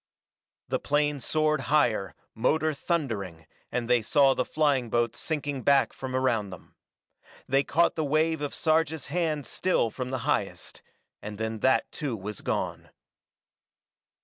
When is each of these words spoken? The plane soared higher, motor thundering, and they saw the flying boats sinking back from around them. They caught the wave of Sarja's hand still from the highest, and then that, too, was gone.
The 0.67 0.79
plane 0.79 1.19
soared 1.19 1.61
higher, 1.69 2.15
motor 2.33 2.73
thundering, 2.73 3.45
and 3.71 3.87
they 3.87 4.01
saw 4.01 4.33
the 4.33 4.43
flying 4.43 4.89
boats 4.89 5.19
sinking 5.19 5.61
back 5.61 5.93
from 5.93 6.15
around 6.15 6.49
them. 6.49 6.73
They 7.47 7.63
caught 7.63 7.93
the 7.95 8.03
wave 8.03 8.41
of 8.41 8.55
Sarja's 8.55 9.05
hand 9.13 9.45
still 9.45 9.91
from 9.91 10.09
the 10.09 10.17
highest, 10.25 10.81
and 11.21 11.37
then 11.37 11.59
that, 11.59 11.91
too, 11.91 12.17
was 12.17 12.41
gone. 12.41 12.89